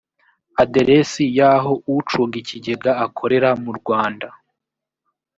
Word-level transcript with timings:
aderesi 0.63 1.23
y 1.37 1.39
aho 1.53 1.71
ucunga 1.95 2.35
ikigega 2.41 2.91
akorera 3.05 3.49
mu 3.63 3.71
rwanda 3.79 4.27